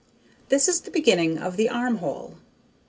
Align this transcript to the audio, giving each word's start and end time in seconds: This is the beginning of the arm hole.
This 0.49 0.67
is 0.67 0.81
the 0.81 0.89
beginning 0.89 1.37
of 1.37 1.57
the 1.57 1.69
arm 1.69 1.97
hole. 1.97 2.37